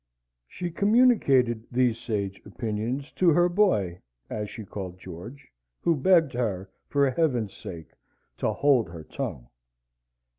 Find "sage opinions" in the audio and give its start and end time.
1.99-3.11